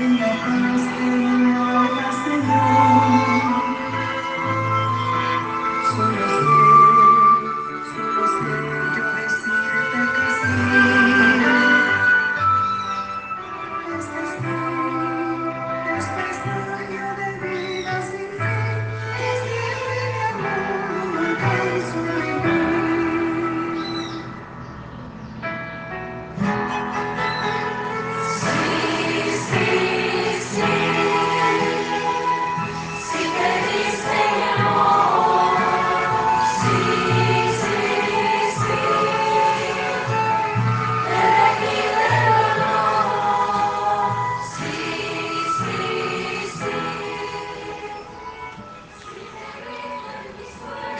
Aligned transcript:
in 0.00 0.16
your 0.16 0.28
arms 0.28 1.29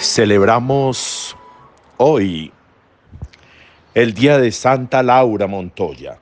Celebramos 0.00 1.36
hoy 1.98 2.50
el 3.92 4.14
día 4.14 4.38
de 4.38 4.50
Santa 4.50 5.02
Laura 5.02 5.46
Montoya, 5.46 6.18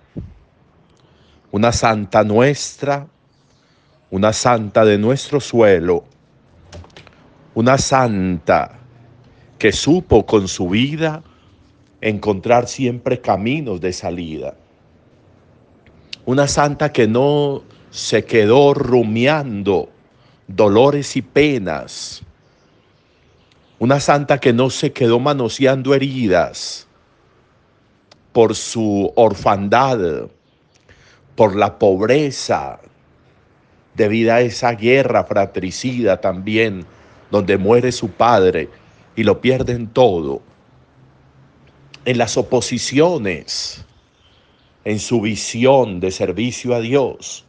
una 1.52 1.70
santa 1.70 2.24
nuestra, 2.24 3.06
una 4.10 4.32
santa 4.32 4.84
de 4.84 4.98
nuestro 4.98 5.38
suelo, 5.38 6.02
una 7.54 7.78
santa 7.78 8.80
que 9.60 9.70
supo 9.70 10.26
con 10.26 10.48
su 10.48 10.70
vida 10.70 11.22
encontrar 12.00 12.66
siempre 12.66 13.20
caminos 13.20 13.80
de 13.80 13.92
salida, 13.92 14.56
una 16.26 16.48
santa 16.48 16.92
que 16.92 17.06
no 17.06 17.62
se 17.90 18.24
quedó 18.24 18.74
rumiando 18.74 19.88
dolores 20.48 21.16
y 21.16 21.22
penas, 21.22 22.24
una 23.78 24.00
santa 24.00 24.38
que 24.38 24.52
no 24.52 24.70
se 24.70 24.92
quedó 24.92 25.20
manoseando 25.20 25.94
heridas 25.94 26.86
por 28.32 28.54
su 28.54 29.12
orfandad, 29.14 30.28
por 31.36 31.54
la 31.54 31.78
pobreza, 31.78 32.80
debido 33.94 34.32
a 34.32 34.40
esa 34.40 34.72
guerra 34.72 35.24
fratricida 35.24 36.20
también, 36.20 36.84
donde 37.30 37.56
muere 37.56 37.92
su 37.92 38.10
padre 38.10 38.68
y 39.14 39.22
lo 39.22 39.40
pierden 39.40 39.88
todo. 39.88 40.42
En 42.04 42.18
las 42.18 42.36
oposiciones, 42.36 43.84
en 44.84 44.98
su 44.98 45.20
visión 45.20 46.00
de 46.00 46.10
servicio 46.10 46.74
a 46.74 46.80
Dios, 46.80 47.44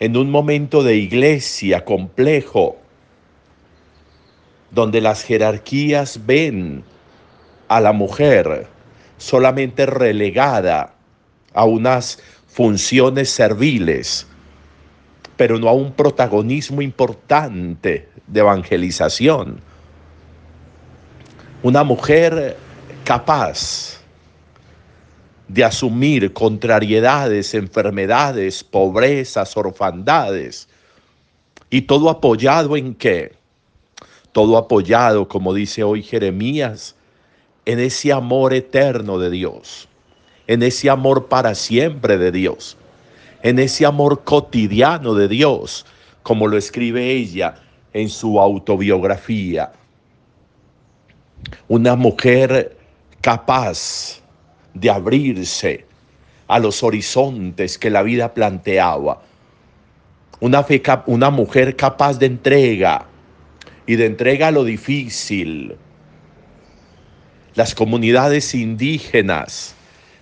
en 0.00 0.16
un 0.16 0.30
momento 0.30 0.82
de 0.82 0.96
iglesia 0.96 1.84
complejo, 1.84 2.76
donde 4.70 5.00
las 5.00 5.22
jerarquías 5.22 6.20
ven 6.26 6.84
a 7.68 7.80
la 7.80 7.92
mujer 7.92 8.66
solamente 9.16 9.86
relegada 9.86 10.94
a 11.54 11.64
unas 11.64 12.18
funciones 12.46 13.30
serviles, 13.30 14.26
pero 15.36 15.58
no 15.58 15.68
a 15.68 15.72
un 15.72 15.92
protagonismo 15.92 16.82
importante 16.82 18.08
de 18.26 18.40
evangelización. 18.40 19.60
Una 21.62 21.82
mujer 21.84 22.56
capaz 23.04 23.98
de 25.48 25.64
asumir 25.64 26.32
contrariedades, 26.32 27.54
enfermedades, 27.54 28.62
pobrezas, 28.62 29.56
orfandades, 29.56 30.68
y 31.70 31.82
todo 31.82 32.10
apoyado 32.10 32.76
en 32.76 32.94
qué? 32.94 33.37
Todo 34.32 34.56
apoyado, 34.56 35.28
como 35.28 35.54
dice 35.54 35.82
hoy 35.82 36.02
Jeremías, 36.02 36.94
en 37.64 37.80
ese 37.80 38.12
amor 38.12 38.54
eterno 38.54 39.18
de 39.18 39.30
Dios, 39.30 39.88
en 40.46 40.62
ese 40.62 40.88
amor 40.88 41.26
para 41.26 41.54
siempre 41.54 42.16
de 42.16 42.32
Dios, 42.32 42.76
en 43.42 43.58
ese 43.58 43.84
amor 43.84 44.24
cotidiano 44.24 45.14
de 45.14 45.28
Dios, 45.28 45.84
como 46.22 46.46
lo 46.46 46.56
escribe 46.56 47.10
ella 47.10 47.56
en 47.92 48.08
su 48.08 48.40
autobiografía. 48.40 49.72
Una 51.68 51.96
mujer 51.96 52.76
capaz 53.20 54.20
de 54.74 54.90
abrirse 54.90 55.86
a 56.46 56.58
los 56.58 56.82
horizontes 56.82 57.78
que 57.78 57.90
la 57.90 58.02
vida 58.02 58.32
planteaba. 58.32 59.20
Una, 60.40 60.64
una 61.06 61.30
mujer 61.30 61.76
capaz 61.76 62.18
de 62.18 62.26
entrega, 62.26 63.07
y 63.88 63.96
de 63.96 64.04
entrega 64.04 64.48
a 64.48 64.50
lo 64.50 64.64
difícil. 64.64 65.74
Las 67.54 67.74
comunidades 67.74 68.54
indígenas 68.54 69.74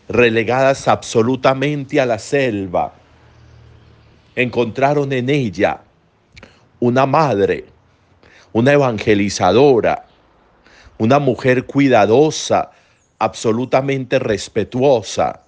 relegadas 0.09 0.87
absolutamente 0.87 2.01
a 2.01 2.07
la 2.07 2.21
selva 2.21 2.95
encontraron 4.37 5.13
en 5.13 5.29
ella 5.29 5.81
una 6.79 7.07
madre, 7.07 7.65
una 8.53 8.73
evangelizadora, 8.73 10.07
una 10.99 11.19
mujer 11.19 11.67
cuidadosa, 11.67 12.71
absolutamente 13.19 14.21
respetuosa, 14.21 15.43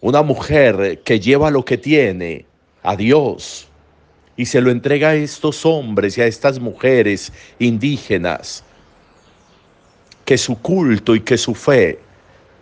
una 0.00 0.22
mujer 0.22 1.02
que 1.04 1.20
lleva 1.20 1.50
lo 1.50 1.62
que 1.62 1.76
tiene 1.76 2.46
a 2.82 2.96
Dios 2.96 3.68
y 4.36 4.46
se 4.46 4.60
lo 4.60 4.70
entrega 4.70 5.10
a 5.10 5.14
estos 5.14 5.64
hombres 5.64 6.18
y 6.18 6.22
a 6.22 6.26
estas 6.26 6.58
mujeres 6.58 7.32
indígenas, 7.58 8.64
que 10.24 10.38
su 10.38 10.60
culto 10.60 11.14
y 11.14 11.20
que 11.20 11.38
su 11.38 11.54
fe 11.54 12.00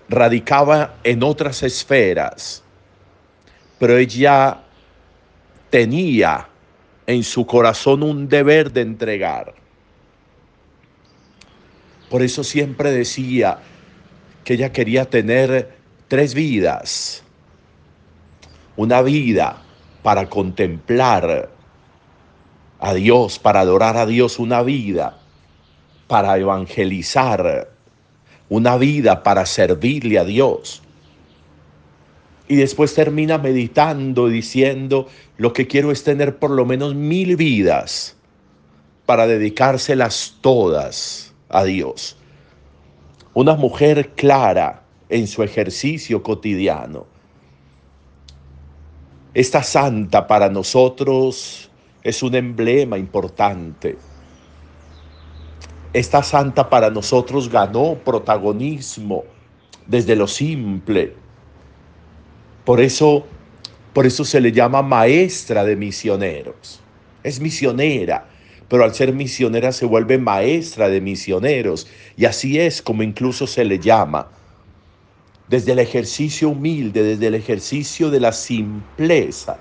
radicaba 0.08 0.94
en 1.04 1.22
otras 1.22 1.62
esferas, 1.62 2.62
pero 3.78 3.96
ella 3.96 4.60
tenía 5.70 6.48
en 7.06 7.22
su 7.24 7.46
corazón 7.46 8.02
un 8.02 8.28
deber 8.28 8.70
de 8.72 8.82
entregar. 8.82 9.54
Por 12.10 12.22
eso 12.22 12.44
siempre 12.44 12.90
decía 12.90 13.58
que 14.44 14.54
ella 14.54 14.70
quería 14.70 15.06
tener 15.06 15.74
tres 16.08 16.34
vidas. 16.34 17.22
Una 18.76 19.00
vida 19.00 19.62
para 20.02 20.28
contemplar 20.28 21.48
a 22.82 22.94
Dios, 22.94 23.38
para 23.38 23.60
adorar 23.60 23.96
a 23.96 24.06
Dios 24.06 24.40
una 24.40 24.60
vida, 24.62 25.16
para 26.08 26.36
evangelizar, 26.36 27.70
una 28.48 28.76
vida 28.76 29.22
para 29.22 29.46
servirle 29.46 30.18
a 30.18 30.24
Dios. 30.24 30.82
Y 32.48 32.56
después 32.56 32.92
termina 32.92 33.38
meditando 33.38 34.28
y 34.28 34.32
diciendo, 34.32 35.06
lo 35.36 35.52
que 35.52 35.68
quiero 35.68 35.92
es 35.92 36.02
tener 36.02 36.40
por 36.40 36.50
lo 36.50 36.66
menos 36.66 36.96
mil 36.96 37.36
vidas 37.36 38.16
para 39.06 39.28
dedicárselas 39.28 40.38
todas 40.40 41.32
a 41.50 41.62
Dios. 41.62 42.16
Una 43.32 43.54
mujer 43.54 44.10
clara 44.16 44.82
en 45.08 45.28
su 45.28 45.44
ejercicio 45.44 46.24
cotidiano. 46.24 47.06
Esta 49.34 49.62
santa 49.62 50.26
para 50.26 50.48
nosotros 50.48 51.70
es 52.02 52.22
un 52.22 52.34
emblema 52.34 52.98
importante. 52.98 53.96
Esta 55.92 56.22
santa 56.22 56.68
para 56.68 56.90
nosotros 56.90 57.48
ganó 57.48 57.98
protagonismo 58.04 59.24
desde 59.86 60.16
lo 60.16 60.26
simple. 60.26 61.14
Por 62.64 62.80
eso, 62.80 63.26
por 63.92 64.06
eso 64.06 64.24
se 64.24 64.40
le 64.40 64.52
llama 64.52 64.82
maestra 64.82 65.64
de 65.64 65.76
misioneros. 65.76 66.80
Es 67.22 67.40
misionera, 67.40 68.26
pero 68.68 68.84
al 68.84 68.94
ser 68.94 69.12
misionera 69.12 69.70
se 69.70 69.84
vuelve 69.84 70.18
maestra 70.18 70.88
de 70.88 71.00
misioneros. 71.00 71.86
Y 72.16 72.24
así 72.24 72.58
es 72.58 72.80
como 72.80 73.02
incluso 73.02 73.46
se 73.46 73.64
le 73.64 73.78
llama. 73.78 74.28
Desde 75.48 75.72
el 75.72 75.78
ejercicio 75.78 76.48
humilde, 76.48 77.02
desde 77.02 77.26
el 77.26 77.34
ejercicio 77.34 78.10
de 78.10 78.20
la 78.20 78.32
simpleza, 78.32 79.58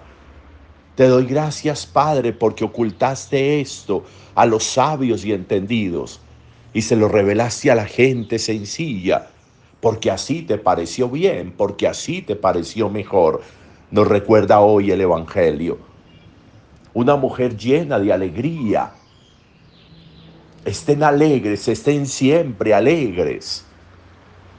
te 1.01 1.07
doy 1.07 1.25
gracias, 1.25 1.87
Padre, 1.87 2.31
porque 2.31 2.63
ocultaste 2.63 3.59
esto 3.59 4.03
a 4.35 4.45
los 4.45 4.63
sabios 4.63 5.25
y 5.25 5.33
entendidos 5.33 6.21
y 6.75 6.83
se 6.83 6.95
lo 6.95 7.07
revelaste 7.07 7.71
a 7.71 7.75
la 7.75 7.85
gente 7.85 8.37
sencilla 8.37 9.29
porque 9.79 10.11
así 10.11 10.43
te 10.43 10.59
pareció 10.59 11.09
bien, 11.09 11.55
porque 11.57 11.87
así 11.87 12.21
te 12.21 12.35
pareció 12.35 12.87
mejor. 12.87 13.41
Nos 13.89 14.07
recuerda 14.07 14.59
hoy 14.59 14.91
el 14.91 15.01
Evangelio. 15.01 15.79
Una 16.93 17.15
mujer 17.15 17.57
llena 17.57 17.97
de 17.97 18.13
alegría. 18.13 18.91
Estén 20.65 21.01
alegres, 21.01 21.67
estén 21.67 22.05
siempre 22.05 22.75
alegres. 22.75 23.65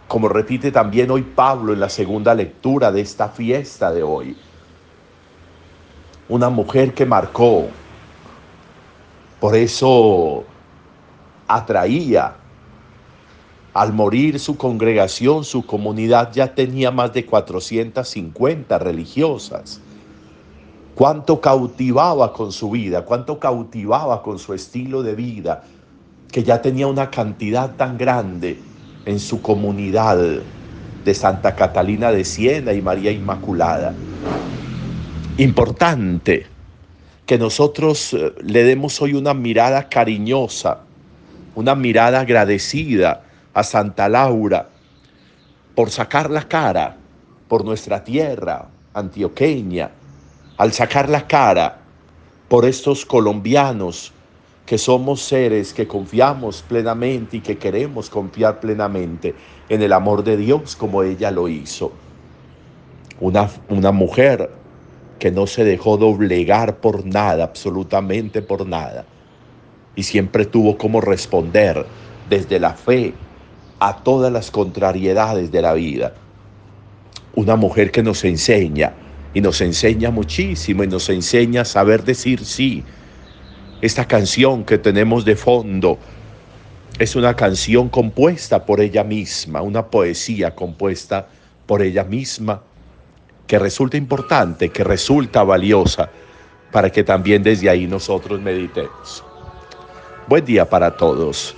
Como 0.08 0.28
repite 0.28 0.72
también 0.72 1.08
hoy 1.12 1.22
Pablo 1.22 1.72
en 1.72 1.78
la 1.78 1.88
segunda 1.88 2.34
lectura 2.34 2.90
de 2.90 3.00
esta 3.00 3.28
fiesta 3.28 3.92
de 3.92 4.02
hoy. 4.02 4.36
Una 6.28 6.48
mujer 6.50 6.94
que 6.94 7.04
marcó. 7.04 7.68
Por 9.40 9.56
eso 9.56 10.44
atraía 11.48 12.36
al 13.74 13.92
morir 13.92 14.38
su 14.38 14.56
congregación, 14.56 15.44
su 15.44 15.64
comunidad 15.64 16.30
ya 16.32 16.54
tenía 16.54 16.90
más 16.90 17.12
de 17.12 17.24
450 17.24 18.78
religiosas. 18.78 19.80
Cuánto 20.94 21.40
cautivaba 21.40 22.34
con 22.34 22.52
su 22.52 22.70
vida, 22.70 23.04
cuánto 23.06 23.38
cautivaba 23.38 24.22
con 24.22 24.38
su 24.38 24.52
estilo 24.52 25.02
de 25.02 25.14
vida, 25.14 25.64
que 26.30 26.42
ya 26.42 26.60
tenía 26.60 26.86
una 26.86 27.10
cantidad 27.10 27.74
tan 27.76 27.96
grande 27.96 28.58
en 29.06 29.18
su 29.18 29.40
comunidad 29.40 30.18
de 31.04 31.14
Santa 31.14 31.56
Catalina 31.56 32.12
de 32.12 32.24
Siena 32.24 32.74
y 32.74 32.82
María 32.82 33.10
Inmaculada. 33.10 33.94
Importante 35.38 36.44
que 37.24 37.38
nosotros 37.38 38.12
eh, 38.12 38.34
le 38.42 38.64
demos 38.64 39.00
hoy 39.00 39.14
una 39.14 39.32
mirada 39.32 39.88
cariñosa, 39.88 40.80
una 41.54 41.74
mirada 41.74 42.20
agradecida 42.20 43.24
a 43.54 43.62
Santa 43.62 44.10
Laura 44.10 44.68
por 45.74 45.90
sacar 45.90 46.30
la 46.30 46.46
cara 46.46 46.98
por 47.48 47.64
nuestra 47.64 48.04
tierra 48.04 48.68
antioqueña, 48.92 49.90
al 50.58 50.74
sacar 50.74 51.08
la 51.08 51.26
cara 51.26 51.78
por 52.48 52.66
estos 52.66 53.06
colombianos 53.06 54.12
que 54.66 54.76
somos 54.76 55.22
seres 55.22 55.72
que 55.72 55.88
confiamos 55.88 56.60
plenamente 56.60 57.38
y 57.38 57.40
que 57.40 57.56
queremos 57.56 58.10
confiar 58.10 58.60
plenamente 58.60 59.34
en 59.70 59.80
el 59.80 59.94
amor 59.94 60.24
de 60.24 60.36
Dios 60.36 60.76
como 60.76 61.02
ella 61.02 61.30
lo 61.30 61.48
hizo. 61.48 61.90
Una, 63.18 63.48
una 63.70 63.92
mujer 63.92 64.61
que 65.22 65.30
no 65.30 65.46
se 65.46 65.62
dejó 65.62 65.98
doblegar 65.98 66.78
por 66.78 67.06
nada, 67.06 67.44
absolutamente 67.44 68.42
por 68.42 68.66
nada, 68.66 69.04
y 69.94 70.02
siempre 70.02 70.46
tuvo 70.46 70.76
como 70.76 71.00
responder 71.00 71.86
desde 72.28 72.58
la 72.58 72.74
fe 72.74 73.14
a 73.78 73.98
todas 73.98 74.32
las 74.32 74.50
contrariedades 74.50 75.52
de 75.52 75.62
la 75.62 75.74
vida. 75.74 76.12
Una 77.36 77.54
mujer 77.54 77.92
que 77.92 78.02
nos 78.02 78.24
enseña 78.24 78.94
y 79.32 79.40
nos 79.40 79.60
enseña 79.60 80.10
muchísimo 80.10 80.82
y 80.82 80.88
nos 80.88 81.08
enseña 81.08 81.60
a 81.60 81.66
saber 81.66 82.02
decir 82.02 82.44
sí. 82.44 82.82
Esta 83.80 84.08
canción 84.08 84.64
que 84.64 84.76
tenemos 84.76 85.24
de 85.24 85.36
fondo 85.36 85.98
es 86.98 87.14
una 87.14 87.36
canción 87.36 87.88
compuesta 87.90 88.66
por 88.66 88.80
ella 88.80 89.04
misma, 89.04 89.62
una 89.62 89.86
poesía 89.86 90.56
compuesta 90.56 91.28
por 91.64 91.80
ella 91.80 92.02
misma 92.02 92.62
que 93.46 93.58
resulta 93.58 93.96
importante, 93.96 94.70
que 94.70 94.84
resulta 94.84 95.42
valiosa 95.42 96.10
para 96.70 96.90
que 96.90 97.04
también 97.04 97.42
desde 97.42 97.68
ahí 97.68 97.86
nosotros 97.86 98.40
meditemos. 98.40 99.24
Buen 100.26 100.44
día 100.44 100.68
para 100.68 100.96
todos. 100.96 101.56